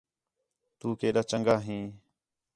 تُو 0.79 0.87
کیݙا 0.99 1.21
چنڳا 1.29 1.55
ھیں 1.65 1.85